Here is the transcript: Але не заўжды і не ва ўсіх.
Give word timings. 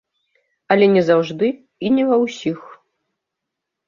Але 0.75 0.85
не 0.95 1.03
заўжды 1.09 1.49
і 1.87 1.91
не 1.97 2.03
ва 2.13 2.17
ўсіх. 2.23 2.59